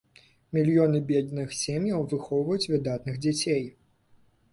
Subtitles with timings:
[0.57, 3.63] Мільёны бедных сем'яў выхоўваюць выдатных дзяцей.